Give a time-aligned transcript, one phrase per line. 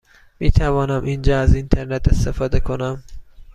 [0.39, 3.03] می توانم اینجا از اینترنت استفاده کنم؟